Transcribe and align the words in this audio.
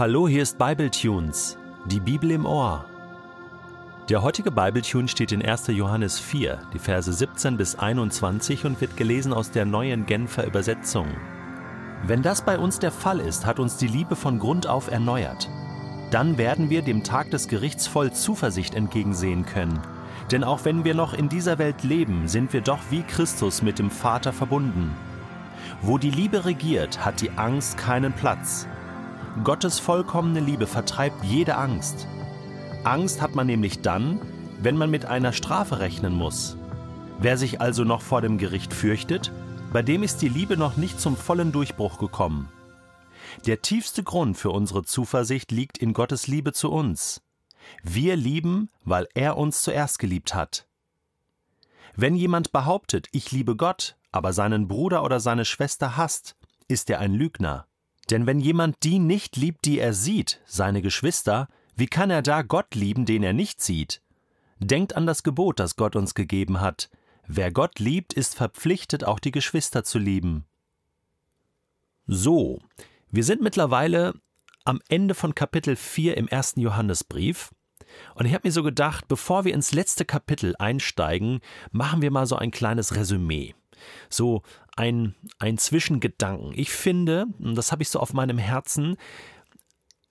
Hallo, 0.00 0.26
hier 0.26 0.42
ist 0.42 0.56
Bibletunes, 0.56 1.58
die 1.84 2.00
Bibel 2.00 2.30
im 2.30 2.46
Ohr. 2.46 2.86
Der 4.08 4.22
heutige 4.22 4.50
Bibletune 4.50 5.08
steht 5.08 5.30
in 5.30 5.44
1. 5.44 5.66
Johannes 5.66 6.18
4, 6.18 6.58
die 6.72 6.78
Verse 6.78 7.12
17 7.12 7.58
bis 7.58 7.74
21 7.74 8.64
und 8.64 8.80
wird 8.80 8.96
gelesen 8.96 9.34
aus 9.34 9.50
der 9.50 9.66
neuen 9.66 10.06
Genfer 10.06 10.46
Übersetzung. 10.46 11.08
Wenn 12.06 12.22
das 12.22 12.40
bei 12.40 12.58
uns 12.58 12.78
der 12.78 12.92
Fall 12.92 13.20
ist, 13.20 13.44
hat 13.44 13.60
uns 13.60 13.76
die 13.76 13.88
Liebe 13.88 14.16
von 14.16 14.38
Grund 14.38 14.66
auf 14.66 14.90
erneuert. 14.90 15.50
Dann 16.10 16.38
werden 16.38 16.70
wir 16.70 16.80
dem 16.80 17.04
Tag 17.04 17.30
des 17.30 17.46
Gerichts 17.46 17.86
voll 17.86 18.10
Zuversicht 18.10 18.74
entgegensehen 18.74 19.44
können. 19.44 19.80
Denn 20.32 20.44
auch 20.44 20.64
wenn 20.64 20.82
wir 20.82 20.94
noch 20.94 21.12
in 21.12 21.28
dieser 21.28 21.58
Welt 21.58 21.82
leben, 21.82 22.26
sind 22.26 22.54
wir 22.54 22.62
doch 22.62 22.80
wie 22.88 23.02
Christus 23.02 23.60
mit 23.60 23.78
dem 23.78 23.90
Vater 23.90 24.32
verbunden. 24.32 24.96
Wo 25.82 25.98
die 25.98 26.10
Liebe 26.10 26.46
regiert, 26.46 27.04
hat 27.04 27.20
die 27.20 27.32
Angst 27.32 27.76
keinen 27.76 28.14
Platz. 28.14 28.66
Gottes 29.44 29.78
vollkommene 29.78 30.40
Liebe 30.40 30.66
vertreibt 30.66 31.24
jede 31.24 31.56
Angst. 31.56 32.06
Angst 32.84 33.22
hat 33.22 33.34
man 33.34 33.46
nämlich 33.46 33.80
dann, 33.80 34.20
wenn 34.60 34.76
man 34.76 34.90
mit 34.90 35.06
einer 35.06 35.32
Strafe 35.32 35.78
rechnen 35.78 36.14
muss. 36.14 36.56
Wer 37.18 37.38
sich 37.38 37.60
also 37.60 37.84
noch 37.84 38.02
vor 38.02 38.20
dem 38.20 38.38
Gericht 38.38 38.74
fürchtet, 38.74 39.32
bei 39.72 39.82
dem 39.82 40.02
ist 40.02 40.20
die 40.20 40.28
Liebe 40.28 40.56
noch 40.56 40.76
nicht 40.76 41.00
zum 41.00 41.16
vollen 41.16 41.52
Durchbruch 41.52 41.98
gekommen. 41.98 42.48
Der 43.46 43.62
tiefste 43.62 44.02
Grund 44.02 44.36
für 44.36 44.50
unsere 44.50 44.82
Zuversicht 44.82 45.52
liegt 45.52 45.78
in 45.78 45.92
Gottes 45.92 46.26
Liebe 46.26 46.52
zu 46.52 46.70
uns. 46.70 47.22
Wir 47.82 48.16
lieben, 48.16 48.68
weil 48.84 49.06
er 49.14 49.36
uns 49.36 49.62
zuerst 49.62 49.98
geliebt 49.98 50.34
hat. 50.34 50.66
Wenn 51.94 52.14
jemand 52.14 52.52
behauptet, 52.52 53.08
ich 53.12 53.30
liebe 53.30 53.56
Gott, 53.56 53.96
aber 54.12 54.32
seinen 54.32 54.68
Bruder 54.68 55.04
oder 55.04 55.20
seine 55.20 55.44
Schwester 55.44 55.96
hasst, 55.96 56.36
ist 56.68 56.90
er 56.90 56.98
ein 56.98 57.14
Lügner. 57.14 57.66
Denn 58.10 58.26
wenn 58.26 58.40
jemand 58.40 58.82
die 58.82 58.98
nicht 58.98 59.36
liebt, 59.36 59.64
die 59.64 59.78
er 59.78 59.94
sieht, 59.94 60.40
seine 60.44 60.82
Geschwister, 60.82 61.48
wie 61.76 61.86
kann 61.86 62.10
er 62.10 62.22
da 62.22 62.42
Gott 62.42 62.74
lieben, 62.74 63.06
den 63.06 63.22
er 63.22 63.32
nicht 63.32 63.62
sieht? 63.62 64.02
Denkt 64.58 64.96
an 64.96 65.06
das 65.06 65.22
Gebot, 65.22 65.60
das 65.60 65.76
Gott 65.76 65.94
uns 65.94 66.14
gegeben 66.14 66.60
hat. 66.60 66.90
Wer 67.26 67.52
Gott 67.52 67.78
liebt, 67.78 68.12
ist 68.12 68.34
verpflichtet, 68.34 69.04
auch 69.04 69.20
die 69.20 69.30
Geschwister 69.30 69.84
zu 69.84 69.98
lieben. 69.98 70.44
So, 72.06 72.58
wir 73.10 73.22
sind 73.22 73.40
mittlerweile 73.40 74.14
am 74.64 74.80
Ende 74.88 75.14
von 75.14 75.34
Kapitel 75.34 75.76
4 75.76 76.16
im 76.16 76.26
ersten 76.26 76.60
Johannesbrief. 76.60 77.50
Und 78.14 78.26
ich 78.26 78.34
habe 78.34 78.46
mir 78.48 78.52
so 78.52 78.62
gedacht, 78.62 79.06
bevor 79.06 79.44
wir 79.44 79.54
ins 79.54 79.72
letzte 79.72 80.04
Kapitel 80.04 80.54
einsteigen, 80.58 81.40
machen 81.70 82.02
wir 82.02 82.10
mal 82.10 82.26
so 82.26 82.36
ein 82.36 82.50
kleines 82.50 82.94
Resümee 82.96 83.54
so 84.08 84.42
ein, 84.76 85.14
ein 85.38 85.58
Zwischengedanken. 85.58 86.52
Ich 86.54 86.70
finde, 86.70 87.26
und 87.38 87.54
das 87.54 87.72
habe 87.72 87.82
ich 87.82 87.88
so 87.88 88.00
auf 88.00 88.12
meinem 88.12 88.38
Herzen, 88.38 88.96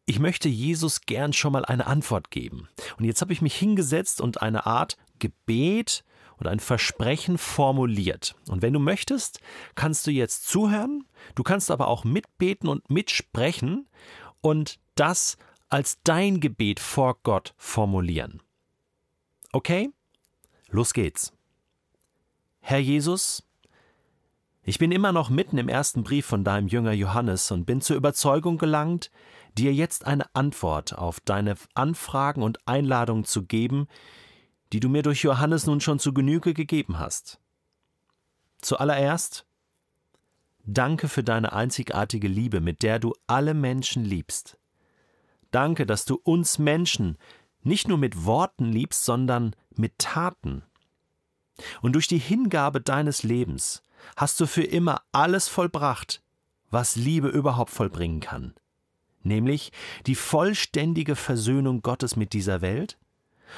ich 0.05 0.19
möchte 0.19 0.49
Jesus 0.49 1.01
gern 1.01 1.33
schon 1.33 1.53
mal 1.53 1.65
eine 1.65 1.85
Antwort 1.85 2.31
geben. 2.31 2.67
Und 2.97 3.05
jetzt 3.05 3.21
habe 3.21 3.33
ich 3.33 3.41
mich 3.41 3.55
hingesetzt 3.55 4.21
und 4.21 4.41
eine 4.41 4.65
Art 4.65 4.97
Gebet 5.19 6.03
und 6.37 6.47
ein 6.47 6.59
Versprechen 6.59 7.37
formuliert. 7.37 8.35
Und 8.47 8.61
wenn 8.61 8.73
du 8.73 8.79
möchtest, 8.79 9.39
kannst 9.75 10.07
du 10.07 10.11
jetzt 10.11 10.47
zuhören, 10.47 11.05
du 11.35 11.43
kannst 11.43 11.69
aber 11.69 11.87
auch 11.87 12.05
mitbeten 12.05 12.69
und 12.69 12.89
mitsprechen 12.89 13.87
und 14.41 14.79
das 14.95 15.37
als 15.69 15.99
dein 16.03 16.39
Gebet 16.39 16.79
vor 16.79 17.19
Gott 17.21 17.53
formulieren. 17.57 18.41
Okay? 19.51 19.89
Los 20.69 20.93
geht's. 20.93 21.33
Herr 22.61 22.79
Jesus, 22.79 23.43
ich 24.69 24.77
bin 24.77 24.91
immer 24.91 25.11
noch 25.11 25.31
mitten 25.31 25.57
im 25.57 25.67
ersten 25.67 26.03
Brief 26.03 26.27
von 26.27 26.43
deinem 26.43 26.67
Jünger 26.67 26.91
Johannes 26.91 27.49
und 27.49 27.65
bin 27.65 27.81
zur 27.81 27.95
Überzeugung 27.95 28.59
gelangt, 28.59 29.09
dir 29.57 29.73
jetzt 29.73 30.05
eine 30.05 30.35
Antwort 30.35 30.95
auf 30.95 31.19
deine 31.21 31.55
Anfragen 31.73 32.43
und 32.43 32.67
Einladungen 32.67 33.23
zu 33.23 33.47
geben, 33.47 33.87
die 34.71 34.79
du 34.79 34.87
mir 34.87 35.02
durch 35.02 35.23
Johannes 35.23 35.65
nun 35.65 35.81
schon 35.81 35.97
zu 35.97 36.13
Genüge 36.13 36.53
gegeben 36.53 36.99
hast. 36.99 37.39
Zuallererst 38.61 39.47
Danke 40.65 41.08
für 41.08 41.23
deine 41.23 41.52
einzigartige 41.52 42.27
Liebe, 42.27 42.61
mit 42.61 42.83
der 42.83 42.99
du 42.99 43.15
alle 43.25 43.55
Menschen 43.55 44.05
liebst. 44.05 44.59
Danke, 45.49 45.87
dass 45.87 46.05
du 46.05 46.13
uns 46.23 46.59
Menschen 46.59 47.17
nicht 47.63 47.87
nur 47.87 47.97
mit 47.97 48.23
Worten 48.23 48.65
liebst, 48.65 49.03
sondern 49.03 49.55
mit 49.75 49.97
Taten. 49.97 50.61
Und 51.81 51.93
durch 51.93 52.08
die 52.08 52.19
Hingabe 52.19 52.81
deines 52.81 53.23
Lebens 53.23 53.81
hast 54.15 54.39
du 54.39 54.45
für 54.45 54.64
immer 54.64 55.02
alles 55.11 55.48
vollbracht, 55.48 56.21
was 56.70 56.95
Liebe 56.95 57.30
überhaupt 57.30 57.71
vollbringen 57.71 58.20
kann, 58.20 58.54
nämlich 59.23 59.71
die 60.05 60.15
vollständige 60.15 61.15
Versöhnung 61.15 61.82
Gottes 61.82 62.15
mit 62.15 62.33
dieser 62.33 62.61
Welt 62.61 62.98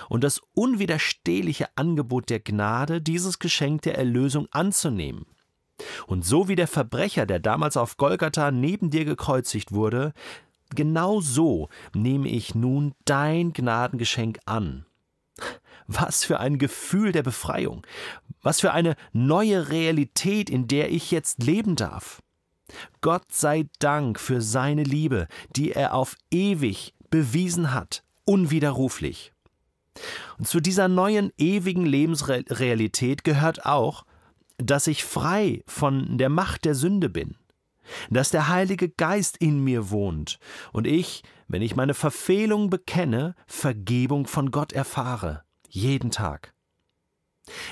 und 0.09 0.23
das 0.23 0.41
unwiderstehliche 0.53 1.67
Angebot 1.75 2.29
der 2.29 2.39
Gnade, 2.39 3.01
dieses 3.01 3.39
Geschenk 3.39 3.81
der 3.83 3.97
Erlösung 3.97 4.47
anzunehmen. 4.51 5.25
Und 6.07 6.25
so 6.25 6.47
wie 6.47 6.55
der 6.55 6.67
Verbrecher, 6.67 7.25
der 7.25 7.39
damals 7.39 7.75
auf 7.75 7.97
Golgatha 7.97 8.51
neben 8.51 8.89
dir 8.91 9.05
gekreuzigt 9.05 9.71
wurde, 9.71 10.13
genau 10.69 11.21
so 11.21 11.69
nehme 11.93 12.29
ich 12.29 12.55
nun 12.55 12.93
dein 13.05 13.51
Gnadengeschenk 13.53 14.39
an. 14.45 14.85
Was 15.93 16.23
für 16.23 16.39
ein 16.39 16.57
Gefühl 16.57 17.11
der 17.11 17.23
Befreiung, 17.23 17.85
was 18.41 18.61
für 18.61 18.71
eine 18.71 18.95
neue 19.11 19.69
Realität, 19.69 20.49
in 20.49 20.67
der 20.67 20.91
ich 20.91 21.11
jetzt 21.11 21.43
leben 21.43 21.75
darf. 21.75 22.21
Gott 23.01 23.31
sei 23.31 23.67
Dank 23.79 24.19
für 24.19 24.41
seine 24.41 24.83
Liebe, 24.83 25.27
die 25.55 25.71
er 25.71 25.93
auf 25.93 26.15
ewig 26.31 26.93
bewiesen 27.09 27.73
hat, 27.73 28.03
unwiderruflich. 28.23 29.33
Und 30.37 30.47
zu 30.47 30.61
dieser 30.61 30.87
neuen 30.87 31.33
ewigen 31.37 31.85
Lebensrealität 31.85 33.25
gehört 33.25 33.65
auch, 33.65 34.05
dass 34.57 34.87
ich 34.87 35.03
frei 35.03 35.63
von 35.67 36.17
der 36.17 36.29
Macht 36.29 36.63
der 36.63 36.75
Sünde 36.75 37.09
bin, 37.09 37.35
dass 38.09 38.29
der 38.29 38.47
Heilige 38.47 38.89
Geist 38.89 39.37
in 39.37 39.61
mir 39.63 39.89
wohnt 39.89 40.39
und 40.71 40.87
ich, 40.87 41.23
wenn 41.47 41.61
ich 41.61 41.75
meine 41.75 41.93
Verfehlung 41.93 42.69
bekenne, 42.69 43.35
Vergebung 43.47 44.27
von 44.27 44.51
Gott 44.51 44.71
erfahre, 44.71 45.43
jeden 45.73 46.11
Tag. 46.11 46.53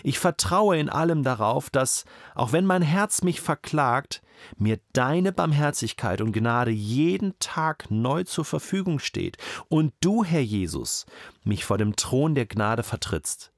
Ich 0.03 0.19
vertraue 0.19 0.77
in 0.77 0.89
allem 0.89 1.23
darauf, 1.23 1.69
dass, 1.69 2.05
auch 2.33 2.51
wenn 2.51 2.65
mein 2.65 2.81
Herz 2.81 3.21
mich 3.21 3.39
verklagt, 3.39 4.21
mir 4.57 4.79
deine 4.93 5.31
Barmherzigkeit 5.31 6.21
und 6.21 6.31
Gnade 6.31 6.71
jeden 6.71 7.37
Tag 7.39 7.91
neu 7.91 8.23
zur 8.23 8.45
Verfügung 8.45 8.99
steht 8.99 9.37
und 9.67 9.93
du, 10.01 10.23
Herr 10.23 10.41
Jesus, 10.41 11.05
mich 11.43 11.65
vor 11.65 11.77
dem 11.77 11.95
Thron 11.95 12.35
der 12.35 12.45
Gnade 12.45 12.83
vertrittst. 12.83 13.51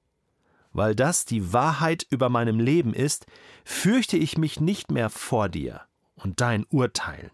Weil 0.73 0.95
das 0.95 1.25
die 1.25 1.53
Wahrheit 1.53 2.05
über 2.09 2.29
meinem 2.29 2.59
Leben 2.59 2.93
ist, 2.93 3.25
fürchte 3.63 4.17
ich 4.17 4.37
mich 4.37 4.59
nicht 4.59 4.91
mehr 4.91 5.09
vor 5.09 5.49
dir 5.49 5.81
und 6.15 6.41
dein 6.41 6.65
Urteil. 6.69 7.31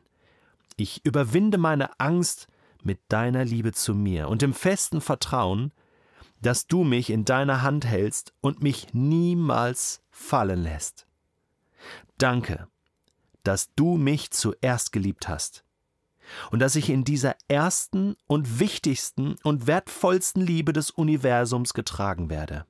Ich 0.75 1.05
überwinde 1.05 1.57
meine 1.57 1.99
Angst 1.99 2.47
mit 2.83 2.99
deiner 3.09 3.45
Liebe 3.45 3.73
zu 3.73 3.93
mir 3.93 4.27
und 4.27 4.43
im 4.43 4.53
festen 4.53 5.01
Vertrauen, 5.01 5.71
dass 6.41 6.67
du 6.67 6.83
mich 6.83 7.09
in 7.09 7.25
deiner 7.25 7.61
Hand 7.61 7.85
hältst 7.85 8.33
und 8.41 8.61
mich 8.61 8.93
niemals 8.93 10.01
fallen 10.09 10.61
lässt. 10.61 11.07
Danke, 12.17 12.67
dass 13.43 13.73
du 13.75 13.97
mich 13.97 14.31
zuerst 14.31 14.91
geliebt 14.91 15.27
hast 15.27 15.63
und 16.51 16.59
dass 16.59 16.75
ich 16.75 16.89
in 16.89 17.03
dieser 17.03 17.35
ersten 17.47 18.15
und 18.27 18.59
wichtigsten 18.59 19.35
und 19.43 19.67
wertvollsten 19.67 20.41
Liebe 20.41 20.73
des 20.73 20.91
Universums 20.91 21.73
getragen 21.73 22.29
werde. 22.29 22.65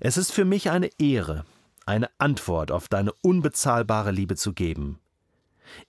Es 0.00 0.16
ist 0.16 0.32
für 0.32 0.44
mich 0.44 0.70
eine 0.70 0.90
Ehre, 0.98 1.44
eine 1.86 2.10
Antwort 2.18 2.72
auf 2.72 2.88
deine 2.88 3.12
unbezahlbare 3.22 4.10
Liebe 4.10 4.34
zu 4.34 4.52
geben. 4.52 4.98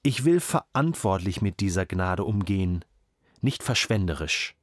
Ich 0.04 0.26
will 0.26 0.40
verantwortlich 0.40 1.42
mit 1.42 1.60
dieser 1.60 1.86
Gnade 1.86 2.24
umgehen, 2.24 2.86
nicht 3.42 3.64
verschwenderisch 3.64 4.56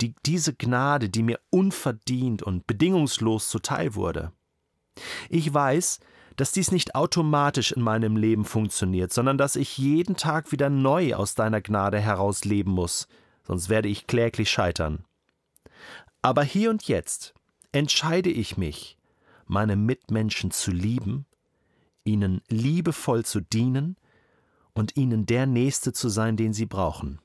die, 0.00 0.14
diese 0.26 0.54
Gnade, 0.54 1.08
die 1.08 1.22
mir 1.22 1.40
unverdient 1.50 2.42
und 2.42 2.66
bedingungslos 2.66 3.48
zuteil 3.48 3.94
wurde. 3.94 4.32
Ich 5.28 5.52
weiß, 5.52 6.00
dass 6.36 6.52
dies 6.52 6.72
nicht 6.72 6.94
automatisch 6.94 7.72
in 7.72 7.82
meinem 7.82 8.16
Leben 8.16 8.44
funktioniert, 8.44 9.12
sondern 9.12 9.38
dass 9.38 9.56
ich 9.56 9.78
jeden 9.78 10.16
Tag 10.16 10.52
wieder 10.52 10.70
neu 10.70 11.14
aus 11.14 11.34
deiner 11.34 11.60
Gnade 11.60 12.00
heraus 12.00 12.44
leben 12.44 12.72
muss, 12.72 13.06
sonst 13.46 13.68
werde 13.68 13.88
ich 13.88 14.06
kläglich 14.06 14.50
scheitern. 14.50 15.04
Aber 16.22 16.42
hier 16.42 16.70
und 16.70 16.88
jetzt 16.88 17.34
entscheide 17.72 18.30
ich 18.30 18.56
mich, 18.56 18.96
meine 19.46 19.76
Mitmenschen 19.76 20.50
zu 20.50 20.70
lieben, 20.70 21.26
ihnen 22.02 22.40
liebevoll 22.48 23.24
zu 23.24 23.40
dienen 23.40 23.96
und 24.72 24.96
ihnen 24.96 25.26
der 25.26 25.46
Nächste 25.46 25.92
zu 25.92 26.08
sein, 26.08 26.36
den 26.36 26.52
sie 26.52 26.66
brauchen 26.66 27.20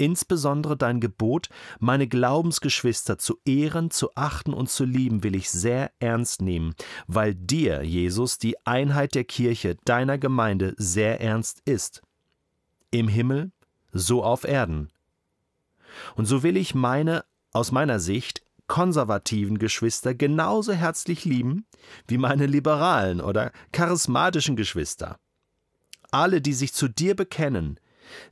insbesondere 0.00 0.76
dein 0.76 1.00
Gebot, 1.00 1.48
meine 1.78 2.08
Glaubensgeschwister 2.08 3.18
zu 3.18 3.38
ehren, 3.44 3.90
zu 3.90 4.10
achten 4.16 4.54
und 4.54 4.70
zu 4.70 4.84
lieben, 4.84 5.22
will 5.22 5.34
ich 5.36 5.50
sehr 5.50 5.92
ernst 6.00 6.42
nehmen, 6.42 6.74
weil 7.06 7.34
dir, 7.34 7.82
Jesus, 7.82 8.38
die 8.38 8.56
Einheit 8.66 9.14
der 9.14 9.24
Kirche, 9.24 9.76
deiner 9.84 10.18
Gemeinde 10.18 10.74
sehr 10.76 11.20
ernst 11.20 11.62
ist. 11.64 12.02
im 12.90 13.08
Himmel 13.08 13.52
so 13.92 14.24
auf 14.24 14.44
Erden. 14.44 14.88
Und 16.16 16.26
so 16.26 16.42
will 16.42 16.56
ich 16.56 16.74
meine, 16.74 17.24
aus 17.52 17.72
meiner 17.72 18.00
Sicht, 18.00 18.42
konservativen 18.66 19.58
Geschwister 19.58 20.14
genauso 20.14 20.72
herzlich 20.72 21.24
lieben 21.24 21.66
wie 22.06 22.18
meine 22.18 22.46
liberalen 22.46 23.20
oder 23.20 23.50
charismatischen 23.72 24.54
Geschwister. 24.54 25.18
Alle, 26.12 26.40
die 26.40 26.52
sich 26.52 26.72
zu 26.72 26.88
dir 26.88 27.16
bekennen, 27.16 27.80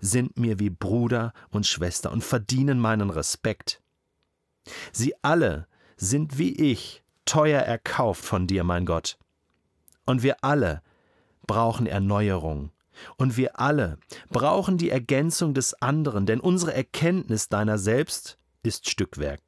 sind 0.00 0.38
mir 0.38 0.58
wie 0.58 0.70
Bruder 0.70 1.32
und 1.50 1.66
Schwester 1.66 2.12
und 2.12 2.24
verdienen 2.24 2.78
meinen 2.78 3.10
Respekt. 3.10 3.82
Sie 4.92 5.14
alle 5.22 5.66
sind 5.96 6.38
wie 6.38 6.54
ich 6.54 7.02
teuer 7.24 7.60
erkauft 7.60 8.24
von 8.24 8.46
dir, 8.46 8.64
mein 8.64 8.86
Gott. 8.86 9.18
Und 10.06 10.22
wir 10.22 10.42
alle 10.42 10.82
brauchen 11.46 11.86
Erneuerung. 11.86 12.70
Und 13.16 13.36
wir 13.36 13.60
alle 13.60 13.98
brauchen 14.28 14.76
die 14.76 14.90
Ergänzung 14.90 15.54
des 15.54 15.74
anderen, 15.74 16.26
denn 16.26 16.40
unsere 16.40 16.74
Erkenntnis 16.74 17.48
deiner 17.48 17.78
selbst 17.78 18.38
ist 18.62 18.88
Stückwerk, 18.88 19.40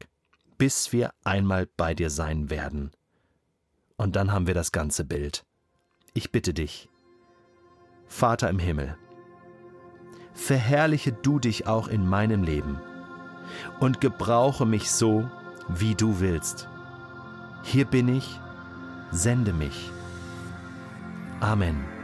bis 0.56 0.92
wir 0.92 1.12
einmal 1.24 1.66
bei 1.76 1.94
dir 1.94 2.10
sein 2.10 2.48
werden. 2.50 2.92
Und 3.96 4.16
dann 4.16 4.32
haben 4.32 4.46
wir 4.46 4.54
das 4.54 4.72
ganze 4.72 5.04
Bild. 5.04 5.44
Ich 6.14 6.30
bitte 6.30 6.54
dich, 6.54 6.88
Vater 8.06 8.48
im 8.48 8.58
Himmel, 8.58 8.96
verherrliche 10.34 11.12
du 11.12 11.38
dich 11.38 11.66
auch 11.66 11.88
in 11.88 12.08
meinem 12.08 12.42
Leben 12.42 12.78
und 13.78 14.00
gebrauche 14.00 14.66
mich 14.66 14.90
so, 14.90 15.28
wie 15.68 15.94
du 15.94 16.20
willst. 16.20 16.68
Hier 17.62 17.84
bin 17.84 18.08
ich, 18.08 18.40
sende 19.10 19.52
mich. 19.52 19.90
Amen. 21.40 21.99